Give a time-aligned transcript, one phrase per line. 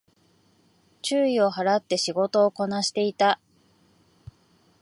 [1.03, 3.39] 注意を払って仕事をこなしていた